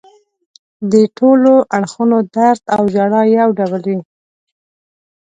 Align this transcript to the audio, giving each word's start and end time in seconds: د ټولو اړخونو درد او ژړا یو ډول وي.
د 0.91 0.93
ټولو 1.17 1.53
اړخونو 1.77 2.17
درد 2.35 2.61
او 2.75 2.81
ژړا 2.93 3.21
یو 3.37 3.49
ډول 3.59 3.81
وي. 3.89 3.99